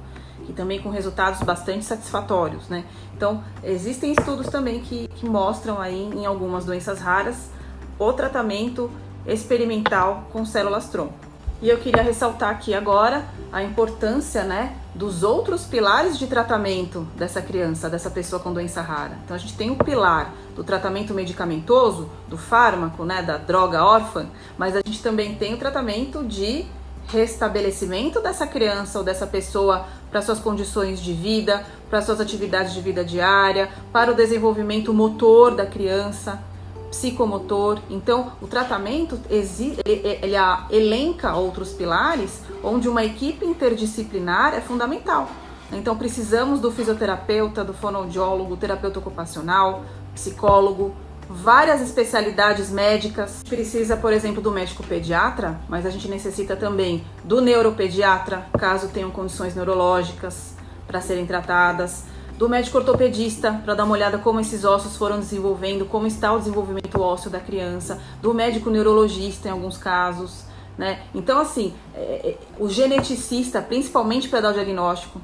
que 0.46 0.54
também 0.54 0.82
com 0.82 0.90
resultados 0.90 1.42
bastante 1.42 1.84
satisfatórios, 1.86 2.70
né? 2.70 2.86
Então, 3.16 3.44
existem 3.64 4.12
estudos 4.12 4.48
também 4.48 4.80
que, 4.80 5.08
que 5.10 5.26
mostram 5.28 5.80
aí 5.80 6.10
em 6.14 6.26
algumas 6.26 6.66
doenças 6.66 7.00
raras 7.00 7.50
o 7.98 8.12
tratamento 8.14 8.92
experimental 9.26 10.28
com 10.32 10.46
células 10.46 10.90
tronco. 10.90 11.26
E 11.62 11.70
eu 11.70 11.78
queria 11.78 12.04
ressaltar 12.04 12.50
aqui 12.50 12.74
agora 12.74 13.26
a 13.52 13.64
importância, 13.64 14.44
né, 14.44 14.76
dos 14.94 15.24
outros 15.24 15.64
pilares 15.64 16.20
de 16.20 16.28
tratamento 16.28 17.08
dessa 17.16 17.42
criança, 17.42 17.90
dessa 17.90 18.10
pessoa 18.10 18.42
com 18.42 18.54
doença 18.54 18.82
rara. 18.82 19.18
Então 19.24 19.36
a 19.36 19.40
gente 19.40 19.56
tem 19.56 19.72
o 19.72 19.78
pilar 19.78 20.34
do 20.54 20.64
tratamento 20.64 21.14
medicamentoso, 21.14 22.10
do 22.28 22.38
fármaco, 22.38 23.06
né, 23.06 23.24
da 23.24 23.38
droga 23.38 23.84
órfã, 23.84 24.28
mas 24.58 24.76
a 24.76 24.82
gente 24.86 25.02
também 25.02 25.36
tem 25.36 25.54
o 25.54 25.58
tratamento 25.58 26.24
de 26.26 26.66
restabelecimento 27.08 28.20
dessa 28.20 28.46
criança 28.46 29.00
ou 29.00 29.06
dessa 29.06 29.26
pessoa 29.26 29.86
para 30.16 30.22
suas 30.22 30.40
condições 30.40 31.02
de 31.02 31.12
vida, 31.12 31.66
para 31.90 32.02
suas 32.02 32.22
atividades 32.22 32.74
de 32.74 32.80
vida 32.80 33.04
diária, 33.04 33.70
para 33.92 34.10
o 34.10 34.16
desenvolvimento 34.16 34.94
motor 34.94 35.54
da 35.54 35.66
criança, 35.66 36.42
psicomotor. 36.90 37.80
Então, 37.90 38.32
o 38.42 38.48
tratamento 38.48 39.20
ele, 39.30 39.82
ele 39.86 40.36
elenca 40.70 41.36
outros 41.36 41.74
pilares 41.74 42.40
onde 42.64 42.88
uma 42.88 43.04
equipe 43.04 43.46
interdisciplinar 43.46 44.54
é 44.54 44.62
fundamental. 44.62 45.28
Então, 45.74 45.98
precisamos 45.98 46.62
do 46.62 46.72
fisioterapeuta, 46.72 47.62
do 47.62 47.74
fonoaudiólogo, 47.74 48.56
terapeuta 48.56 49.00
ocupacional, 49.00 49.84
psicólogo, 50.14 50.96
várias 51.30 51.82
especialidades 51.82 52.70
médicas. 52.70 53.44
Precisa, 53.48 53.98
por 53.98 54.14
exemplo, 54.14 54.42
do 54.42 54.52
médico 54.52 54.84
pediatra, 54.84 55.60
mas 55.68 55.86
a 55.86 55.90
gente 55.90 56.08
necessita 56.08 56.56
também 56.56 57.04
do 57.24 57.42
neuropediatra, 57.42 58.46
caso 58.58 58.90
tenham 58.90 59.12
condições 59.12 59.56
neurológicas 59.56 60.56
para 60.88 61.02
serem 61.02 61.26
tratadas 61.26 62.04
do 62.38 62.50
médico 62.50 62.78
ortopedista 62.78 63.62
para 63.64 63.74
dar 63.74 63.86
uma 63.86 63.94
olhada 63.94 64.18
como 64.18 64.40
esses 64.40 64.66
ossos 64.66 64.98
foram 64.98 65.20
desenvolvendo, 65.20 65.86
como 65.86 66.06
está 66.06 66.34
o 66.34 66.38
desenvolvimento 66.38 67.02
ósseo 67.02 67.30
da 67.32 67.40
criança, 67.40 68.02
do 68.22 68.34
médico 68.34 68.70
neurologista 68.70 69.48
em 69.48 69.52
alguns 69.52 69.78
casos, 69.78 70.44
né? 70.78 71.04
Então 71.14 71.40
assim, 71.40 71.74
é, 71.94 72.00
é, 72.00 72.38
o 72.60 72.68
geneticista, 72.68 73.62
principalmente 73.62 74.28
para 74.28 74.42
dar 74.42 74.50
o 74.50 74.54
diagnóstico. 74.54 75.22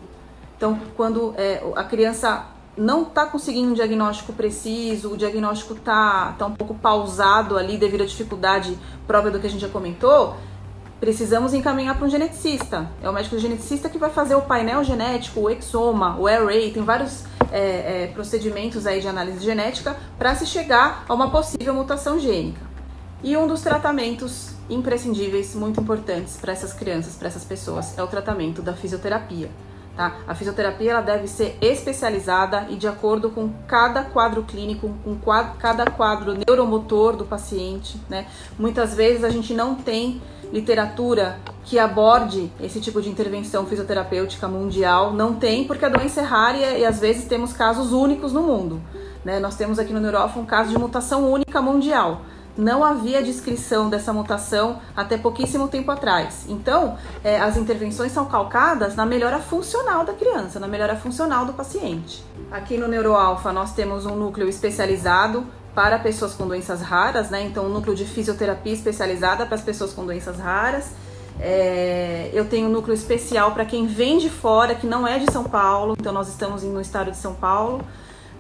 Então, 0.55 0.79
quando 0.95 1.33
é, 1.37 1.61
a 1.75 1.83
criança 1.83 2.45
não 2.77 3.03
está 3.03 3.25
conseguindo 3.25 3.71
um 3.71 3.73
diagnóstico 3.73 4.33
preciso, 4.33 5.13
o 5.13 5.17
diagnóstico 5.17 5.73
está 5.73 6.33
tá 6.37 6.45
um 6.45 6.53
pouco 6.53 6.73
pausado 6.75 7.57
ali 7.57 7.77
devido 7.77 8.03
à 8.03 8.05
dificuldade 8.05 8.77
própria 9.05 9.31
do 9.31 9.39
que 9.39 9.47
a 9.47 9.49
gente 9.49 9.61
já 9.61 9.67
comentou, 9.67 10.35
precisamos 10.99 11.53
encaminhar 11.53 11.97
para 11.97 12.05
um 12.05 12.09
geneticista. 12.09 12.89
É 13.01 13.09
o 13.09 13.13
médico 13.13 13.37
geneticista 13.37 13.89
que 13.89 13.97
vai 13.97 14.09
fazer 14.09 14.35
o 14.35 14.41
painel 14.41 14.83
genético, 14.83 15.41
o 15.41 15.49
exoma, 15.49 16.15
o 16.17 16.27
array, 16.27 16.71
tem 16.71 16.83
vários 16.83 17.25
é, 17.51 18.03
é, 18.03 18.07
procedimentos 18.13 18.87
aí 18.87 19.01
de 19.01 19.07
análise 19.07 19.43
genética 19.43 19.97
para 20.17 20.35
se 20.35 20.45
chegar 20.45 21.03
a 21.09 21.13
uma 21.13 21.29
possível 21.29 21.73
mutação 21.73 22.19
gênica. 22.19 22.61
E 23.23 23.35
um 23.35 23.47
dos 23.47 23.61
tratamentos 23.61 24.51
imprescindíveis, 24.69 25.53
muito 25.53 25.81
importantes 25.81 26.37
para 26.37 26.53
essas 26.53 26.71
crianças, 26.71 27.15
para 27.15 27.27
essas 27.27 27.43
pessoas, 27.43 27.97
é 27.97 28.03
o 28.03 28.07
tratamento 28.07 28.61
da 28.61 28.73
fisioterapia. 28.73 29.49
Tá? 29.95 30.15
A 30.27 30.33
fisioterapia 30.33 30.91
ela 30.91 31.01
deve 31.01 31.27
ser 31.27 31.57
especializada 31.61 32.67
e 32.69 32.75
de 32.75 32.87
acordo 32.87 33.29
com 33.29 33.49
cada 33.67 34.03
quadro 34.03 34.43
clínico, 34.43 34.89
com 35.03 35.15
quadro, 35.17 35.53
cada 35.59 35.85
quadro 35.89 36.33
neuromotor 36.33 37.15
do 37.15 37.25
paciente. 37.25 37.99
Né? 38.09 38.25
Muitas 38.57 38.95
vezes 38.95 39.23
a 39.23 39.29
gente 39.29 39.53
não 39.53 39.75
tem 39.75 40.21
literatura 40.51 41.37
que 41.63 41.77
aborde 41.77 42.51
esse 42.59 42.79
tipo 42.79 43.01
de 43.01 43.09
intervenção 43.09 43.65
fisioterapêutica 43.65 44.47
mundial. 44.47 45.13
Não 45.13 45.35
tem, 45.35 45.65
porque 45.65 45.85
a 45.85 45.89
doença 45.89 46.21
é 46.21 46.23
rara 46.23 46.57
e, 46.57 46.81
e 46.81 46.85
às 46.85 46.99
vezes 46.99 47.25
temos 47.25 47.53
casos 47.53 47.91
únicos 47.91 48.33
no 48.33 48.41
mundo. 48.41 48.81
Né? 49.23 49.39
Nós 49.39 49.55
temos 49.55 49.77
aqui 49.77 49.93
no 49.93 49.99
Neurofa 49.99 50.39
um 50.39 50.45
caso 50.45 50.69
de 50.69 50.77
mutação 50.77 51.31
única 51.31 51.61
mundial. 51.61 52.21
Não 52.57 52.83
havia 52.83 53.23
descrição 53.23 53.89
dessa 53.89 54.11
mutação 54.11 54.79
até 54.95 55.17
pouquíssimo 55.17 55.67
tempo 55.67 55.89
atrás. 55.91 56.45
Então, 56.49 56.97
é, 57.23 57.39
as 57.39 57.55
intervenções 57.55 58.11
são 58.11 58.25
calcadas 58.25 58.95
na 58.95 59.05
melhora 59.05 59.39
funcional 59.39 60.03
da 60.03 60.13
criança, 60.13 60.59
na 60.59 60.67
melhora 60.67 60.95
funcional 60.95 61.45
do 61.45 61.53
paciente. 61.53 62.23
Aqui 62.51 62.77
no 62.77 62.87
NeuroAlfa 62.87 63.53
nós 63.53 63.73
temos 63.73 64.05
um 64.05 64.15
núcleo 64.15 64.49
especializado 64.49 65.45
para 65.73 65.97
pessoas 65.99 66.33
com 66.33 66.45
doenças 66.45 66.81
raras, 66.81 67.29
né? 67.29 67.43
Então, 67.43 67.65
um 67.65 67.69
núcleo 67.69 67.95
de 67.95 68.05
fisioterapia 68.05 68.73
especializada 68.73 69.45
para 69.45 69.55
as 69.55 69.61
pessoas 69.61 69.93
com 69.93 70.05
doenças 70.05 70.37
raras. 70.37 70.91
É, 71.39 72.29
eu 72.33 72.45
tenho 72.45 72.67
um 72.67 72.71
núcleo 72.71 72.93
especial 72.93 73.51
para 73.51 73.63
quem 73.63 73.87
vem 73.87 74.17
de 74.17 74.29
fora, 74.29 74.75
que 74.75 74.85
não 74.85 75.07
é 75.07 75.17
de 75.17 75.31
São 75.31 75.45
Paulo. 75.45 75.95
Então, 75.97 76.11
nós 76.11 76.27
estamos 76.27 76.63
no 76.63 76.81
estado 76.81 77.11
de 77.11 77.17
São 77.17 77.33
Paulo 77.33 77.81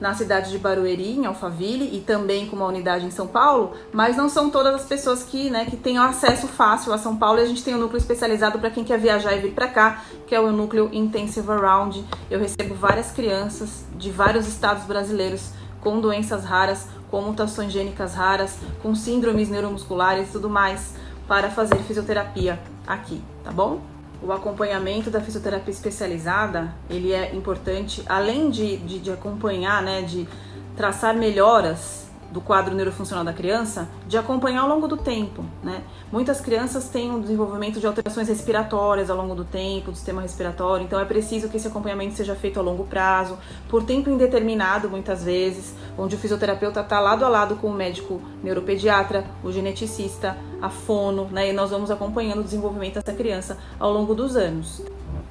na 0.01 0.15
cidade 0.15 0.49
de 0.49 0.57
Barueri, 0.57 1.11
em 1.11 1.27
Alphaville, 1.27 1.95
e 1.95 2.01
também 2.01 2.47
com 2.47 2.55
uma 2.55 2.65
unidade 2.65 3.05
em 3.05 3.11
São 3.11 3.27
Paulo, 3.27 3.73
mas 3.93 4.17
não 4.17 4.27
são 4.27 4.49
todas 4.49 4.73
as 4.73 4.83
pessoas 4.83 5.23
que, 5.23 5.51
né, 5.51 5.65
que 5.65 5.77
têm 5.77 5.99
acesso 5.99 6.47
fácil 6.47 6.91
a 6.91 6.97
São 6.97 7.15
Paulo 7.15 7.37
e 7.37 7.43
a 7.43 7.45
gente 7.45 7.63
tem 7.63 7.75
um 7.75 7.77
núcleo 7.77 7.99
especializado 7.99 8.57
para 8.57 8.71
quem 8.71 8.83
quer 8.83 8.99
viajar 8.99 9.33
e 9.33 9.39
vir 9.39 9.53
para 9.53 9.67
cá, 9.67 10.03
que 10.25 10.33
é 10.33 10.39
o 10.39 10.51
núcleo 10.51 10.89
Intensive 10.91 11.49
Around. 11.51 12.03
Eu 12.31 12.39
recebo 12.39 12.73
várias 12.73 13.11
crianças 13.11 13.85
de 13.95 14.09
vários 14.09 14.47
estados 14.47 14.85
brasileiros 14.85 15.51
com 15.79 16.01
doenças 16.01 16.43
raras, 16.43 16.87
com 17.11 17.21
mutações 17.21 17.71
gênicas 17.71 18.15
raras, 18.15 18.57
com 18.81 18.95
síndromes 18.95 19.49
neuromusculares 19.49 20.29
e 20.29 20.31
tudo 20.31 20.49
mais, 20.49 20.95
para 21.27 21.51
fazer 21.51 21.75
fisioterapia 21.83 22.59
aqui, 22.87 23.21
tá 23.43 23.51
bom? 23.51 23.79
O 24.21 24.31
acompanhamento 24.31 25.09
da 25.09 25.19
fisioterapia 25.19 25.73
especializada 25.73 26.73
ele 26.89 27.11
é 27.11 27.33
importante, 27.33 28.03
além 28.07 28.49
de, 28.49 28.77
de, 28.77 28.99
de 28.99 29.11
acompanhar, 29.11 29.81
né, 29.81 30.01
de 30.03 30.27
traçar 30.75 31.15
melhoras 31.15 32.10
do 32.31 32.39
quadro 32.39 32.73
neurofuncional 32.73 33.25
da 33.25 33.33
criança, 33.33 33.89
de 34.07 34.17
acompanhar 34.17 34.61
ao 34.61 34.69
longo 34.69 34.87
do 34.87 34.97
tempo, 34.97 35.43
né? 35.61 35.83
Muitas 36.11 36.39
crianças 36.39 36.87
têm 36.87 37.11
um 37.11 37.19
desenvolvimento 37.19 37.79
de 37.79 37.85
alterações 37.85 38.27
respiratórias 38.27 39.09
ao 39.09 39.17
longo 39.17 39.35
do 39.35 39.43
tempo, 39.43 39.91
do 39.91 39.97
sistema 39.97 40.21
respiratório, 40.21 40.85
então 40.85 40.99
é 40.99 41.05
preciso 41.05 41.49
que 41.49 41.57
esse 41.57 41.67
acompanhamento 41.67 42.15
seja 42.15 42.33
feito 42.33 42.59
a 42.59 42.63
longo 42.63 42.85
prazo, 42.85 43.37
por 43.67 43.83
tempo 43.83 44.09
indeterminado 44.09 44.89
muitas 44.89 45.23
vezes, 45.23 45.75
onde 45.97 46.15
o 46.15 46.19
fisioterapeuta 46.19 46.79
está 46.79 46.99
lado 46.99 47.25
a 47.25 47.29
lado 47.29 47.55
com 47.57 47.67
o 47.67 47.73
médico 47.73 48.21
neuropediatra, 48.41 49.25
o 49.43 49.51
geneticista, 49.51 50.37
a 50.61 50.69
fono, 50.69 51.25
né? 51.31 51.49
E 51.49 51.53
nós 51.53 51.71
vamos 51.71 51.91
acompanhando 51.91 52.39
o 52.39 52.43
desenvolvimento 52.43 52.95
dessa 52.95 53.13
criança 53.13 53.57
ao 53.79 53.91
longo 53.91 54.15
dos 54.15 54.35
anos. 54.35 54.81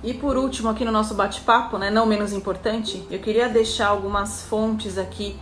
E 0.02 0.14
por 0.14 0.36
último, 0.36 0.68
aqui 0.70 0.84
no 0.84 0.90
nosso 0.90 1.14
bate-papo, 1.14 1.76
né, 1.76 1.90
não 1.90 2.06
menos 2.06 2.32
importante, 2.32 3.06
eu 3.10 3.18
queria 3.18 3.48
deixar 3.48 3.88
algumas 3.88 4.42
fontes 4.42 4.96
aqui 4.96 5.36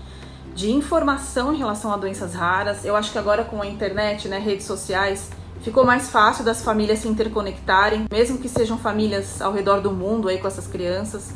de 0.59 0.73
informação 0.73 1.55
em 1.55 1.57
relação 1.57 1.93
a 1.93 1.97
doenças 1.97 2.35
raras. 2.35 2.85
Eu 2.85 2.97
acho 2.97 3.13
que 3.13 3.19
agora 3.19 3.45
com 3.45 3.63
a 3.63 3.67
internet, 3.69 4.27
né, 4.27 4.41
redes 4.41 4.67
sociais, 4.67 5.31
ficou 5.61 5.85
mais 5.85 6.11
fácil 6.11 6.45
das 6.45 6.65
famílias 6.65 6.99
se 6.99 7.07
interconectarem, 7.07 8.07
mesmo 8.11 8.39
que 8.39 8.49
sejam 8.49 8.77
famílias 8.77 9.41
ao 9.41 9.53
redor 9.53 9.81
do 9.81 9.93
mundo 9.93 10.29
aí 10.29 10.39
com 10.39 10.49
essas 10.49 10.67
crianças. 10.67 11.31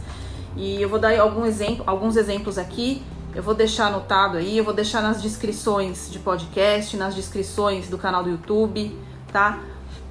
E 0.57 0.83
eu 0.83 0.89
vou 0.89 0.99
dar 0.99 1.17
algum 1.21 1.47
exemplo, 1.47 1.85
alguns 1.87 2.17
exemplos 2.17 2.59
aqui. 2.59 3.01
Eu 3.33 3.45
vou 3.45 3.55
deixar 3.55 3.87
anotado 3.87 4.39
aí, 4.39 4.59
eu 4.59 4.65
vou 4.65 4.75
deixar 4.75 5.01
nas 5.01 5.23
descrições 5.23 6.11
de 6.11 6.19
podcast, 6.19 6.97
nas 6.97 7.15
descrições 7.15 7.89
do 7.89 7.97
canal 7.97 8.25
do 8.25 8.31
YouTube, 8.31 8.99
tá? 9.33 9.61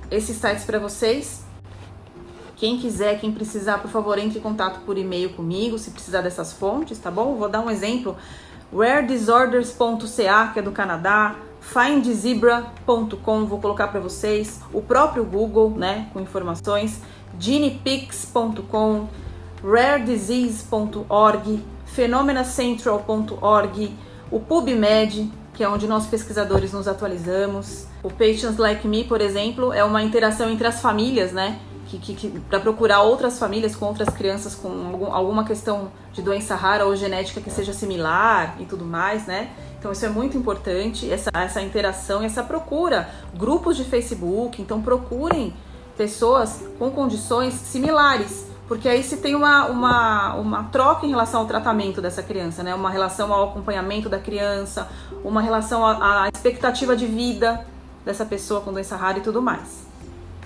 Esses 0.09 0.37
sites 0.37 0.63
para 0.63 0.79
vocês. 0.79 1.43
Quem 2.55 2.79
quiser, 2.79 3.19
quem 3.19 3.33
precisar, 3.33 3.79
por 3.79 3.91
favor, 3.91 4.17
entre 4.17 4.39
em 4.39 4.41
contato 4.41 4.79
por 4.85 4.97
e-mail 4.97 5.31
comigo, 5.31 5.77
se 5.77 5.91
precisar 5.91 6.21
dessas 6.21 6.53
fontes, 6.53 6.97
tá 6.97 7.11
bom? 7.11 7.35
Vou 7.35 7.49
dar 7.49 7.59
um 7.59 7.69
exemplo 7.69 8.15
raredisorders.ca, 8.73 10.47
que 10.53 10.59
é 10.59 10.61
do 10.61 10.71
Canadá, 10.71 11.35
findzebra.com, 11.59 13.45
vou 13.45 13.59
colocar 13.59 13.89
para 13.89 13.99
vocês, 13.99 14.61
o 14.73 14.81
próprio 14.81 15.23
Google, 15.23 15.69
né, 15.71 16.07
com 16.13 16.19
informações, 16.19 16.99
guineapigs.com, 17.37 19.07
raredisease.org, 19.63 21.63
phenomenacentral.org, 21.85 23.95
o 24.31 24.39
PubMed, 24.39 25.31
que 25.53 25.63
é 25.63 25.69
onde 25.69 25.87
nós 25.87 26.07
pesquisadores 26.07 26.73
nos 26.73 26.87
atualizamos. 26.87 27.85
O 28.01 28.09
Patients 28.09 28.57
Like 28.57 28.87
Me, 28.87 29.03
por 29.03 29.21
exemplo, 29.21 29.71
é 29.73 29.83
uma 29.83 30.01
interação 30.01 30.49
entre 30.49 30.65
as 30.65 30.81
famílias, 30.81 31.31
né? 31.31 31.59
Que, 31.91 32.13
que, 32.13 32.29
que 32.29 32.39
para 32.41 32.59
procurar 32.59 33.01
outras 33.01 33.37
famílias 33.37 33.75
com 33.75 33.85
outras 33.85 34.09
crianças 34.09 34.55
com 34.55 34.69
algum, 34.69 35.13
alguma 35.13 35.43
questão 35.43 35.91
de 36.13 36.21
doença 36.21 36.55
rara 36.55 36.85
ou 36.85 36.95
genética 36.95 37.41
que 37.41 37.49
seja 37.49 37.73
similar 37.73 38.55
e 38.59 38.65
tudo 38.65 38.85
mais, 38.85 39.25
né? 39.25 39.49
Então 39.79 39.91
isso 39.91 40.05
é 40.05 40.09
muito 40.09 40.37
importante, 40.37 41.11
essa, 41.11 41.31
essa 41.33 41.61
interação, 41.61 42.21
essa 42.21 42.43
procura. 42.43 43.09
Grupos 43.33 43.75
de 43.75 43.83
Facebook, 43.83 44.61
então 44.61 44.81
procurem 44.81 45.53
pessoas 45.97 46.63
com 46.77 46.91
condições 46.91 47.53
similares, 47.53 48.45
porque 48.67 48.87
aí 48.87 49.03
se 49.03 49.17
tem 49.17 49.35
uma, 49.35 49.65
uma, 49.65 50.35
uma 50.35 50.63
troca 50.65 51.05
em 51.05 51.09
relação 51.09 51.41
ao 51.41 51.47
tratamento 51.47 52.01
dessa 52.01 52.23
criança, 52.23 52.63
né? 52.63 52.73
Uma 52.73 52.89
relação 52.89 53.33
ao 53.33 53.49
acompanhamento 53.49 54.07
da 54.07 54.19
criança, 54.19 54.87
uma 55.23 55.41
relação 55.41 55.85
à 55.85 56.29
expectativa 56.33 56.95
de 56.95 57.05
vida 57.05 57.65
dessa 58.05 58.25
pessoa 58.25 58.61
com 58.61 58.71
doença 58.71 58.95
rara 58.95 59.17
e 59.17 59.21
tudo 59.21 59.41
mais. 59.41 59.90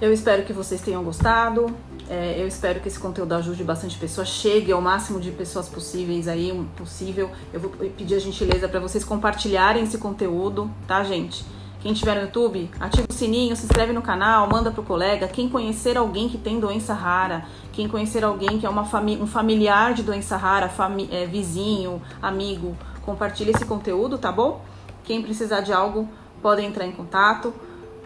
Eu 0.01 0.11
espero 0.11 0.43
que 0.43 0.51
vocês 0.51 0.81
tenham 0.81 1.01
gostado. 1.03 1.67
É, 2.09 2.35
eu 2.37 2.47
espero 2.47 2.81
que 2.81 2.87
esse 2.87 2.99
conteúdo 2.99 3.33
ajude 3.33 3.63
bastante 3.63 3.97
pessoas, 3.97 4.27
chegue 4.27 4.71
ao 4.71 4.81
máximo 4.81 5.19
de 5.19 5.31
pessoas 5.31 5.69
possíveis 5.69 6.27
aí, 6.27 6.51
possível. 6.75 7.31
Eu 7.53 7.61
vou 7.61 7.69
pedir 7.71 8.15
a 8.15 8.19
gentileza 8.19 8.67
para 8.67 8.79
vocês 8.79 9.05
compartilharem 9.05 9.83
esse 9.83 9.97
conteúdo, 9.97 10.69
tá, 10.85 11.01
gente? 11.03 11.45
Quem 11.79 11.93
estiver 11.93 12.15
no 12.15 12.23
YouTube, 12.23 12.69
ativa 12.79 13.07
o 13.09 13.13
sininho, 13.13 13.55
se 13.55 13.63
inscreve 13.63 13.93
no 13.93 14.01
canal, 14.01 14.49
manda 14.49 14.69
pro 14.69 14.83
colega. 14.83 15.27
Quem 15.29 15.47
conhecer 15.47 15.97
alguém 15.97 16.27
que 16.27 16.37
tem 16.37 16.59
doença 16.59 16.93
rara, 16.93 17.45
quem 17.71 17.87
conhecer 17.87 18.23
alguém 18.23 18.59
que 18.59 18.65
é 18.65 18.69
uma 18.69 18.83
fami 18.83 19.17
um 19.21 19.27
familiar 19.27 19.93
de 19.93 20.03
doença 20.03 20.35
rara, 20.35 20.69
é, 21.09 21.25
vizinho, 21.25 22.01
amigo, 22.21 22.75
compartilhe 23.03 23.51
esse 23.51 23.63
conteúdo, 23.63 24.17
tá 24.17 24.31
bom? 24.31 24.61
Quem 25.05 25.21
precisar 25.21 25.61
de 25.61 25.71
algo, 25.71 26.09
pode 26.41 26.61
entrar 26.61 26.85
em 26.85 26.91
contato 26.91 27.53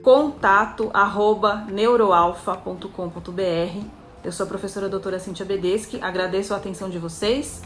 contato 0.02 0.90
arroba 0.94 1.66
neuroalfa.com.br. 1.70 3.84
Eu 4.24 4.32
sou 4.32 4.46
a 4.46 4.48
professora 4.48 4.90
doutora 4.90 5.20
Cintia 5.20 5.46
Bedeschi, 5.46 6.00
agradeço 6.02 6.54
a 6.54 6.58
atenção 6.58 6.90
de 6.90 6.98
vocês 6.98 7.62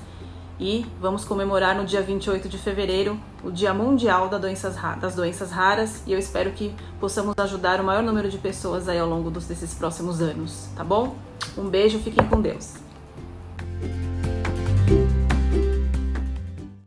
e 0.60 0.86
vamos 1.00 1.26
comemorar 1.26 1.76
no 1.76 1.86
dia 1.86 2.02
28 2.02 2.48
de 2.48 2.58
fevereiro 2.58 3.20
o 3.44 3.52
Dia 3.52 3.74
Mundial 3.74 4.30
das 4.30 5.16
Doenças 5.16 5.52
Raras 5.52 6.04
e 6.06 6.14
eu 6.14 6.20
espero 6.20 6.52
que 6.52 6.74
possamos 7.00 7.34
ajudar 7.38 7.82
o 7.82 7.84
maior 7.84 8.04
número 8.04 8.30
de 8.30 8.38
pessoas 8.38 8.88
aí 8.88 9.00
ao 9.00 9.10
longo 9.10 9.32
desses 9.32 9.74
próximos 9.74 10.22
anos, 10.22 10.70
tá 10.76 10.84
bom? 10.84 11.16
Um 11.58 11.70
beijo, 11.70 12.00
fiquem 12.00 12.26
com 12.28 12.40
Deus. 12.40 12.83